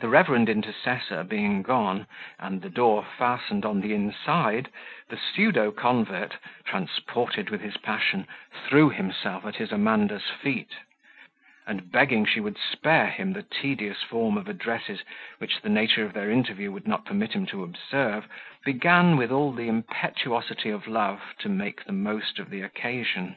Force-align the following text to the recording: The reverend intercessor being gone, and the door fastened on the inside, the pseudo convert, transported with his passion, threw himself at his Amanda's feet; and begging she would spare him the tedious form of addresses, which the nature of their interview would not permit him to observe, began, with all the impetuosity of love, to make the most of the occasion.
The 0.00 0.08
reverend 0.08 0.48
intercessor 0.48 1.22
being 1.22 1.62
gone, 1.62 2.08
and 2.40 2.60
the 2.60 2.68
door 2.68 3.04
fastened 3.04 3.64
on 3.64 3.82
the 3.82 3.94
inside, 3.94 4.68
the 5.10 5.16
pseudo 5.16 5.70
convert, 5.70 6.38
transported 6.64 7.50
with 7.50 7.60
his 7.60 7.76
passion, 7.76 8.26
threw 8.66 8.90
himself 8.90 9.46
at 9.46 9.54
his 9.54 9.70
Amanda's 9.70 10.24
feet; 10.28 10.72
and 11.68 11.92
begging 11.92 12.24
she 12.26 12.40
would 12.40 12.58
spare 12.58 13.06
him 13.06 13.32
the 13.32 13.44
tedious 13.44 14.02
form 14.02 14.36
of 14.36 14.48
addresses, 14.48 15.04
which 15.38 15.60
the 15.62 15.68
nature 15.68 16.02
of 16.04 16.14
their 16.14 16.32
interview 16.32 16.72
would 16.72 16.88
not 16.88 17.04
permit 17.04 17.32
him 17.34 17.46
to 17.46 17.62
observe, 17.62 18.26
began, 18.64 19.16
with 19.16 19.30
all 19.30 19.52
the 19.52 19.68
impetuosity 19.68 20.70
of 20.70 20.88
love, 20.88 21.20
to 21.38 21.48
make 21.48 21.84
the 21.84 21.92
most 21.92 22.40
of 22.40 22.50
the 22.50 22.60
occasion. 22.62 23.36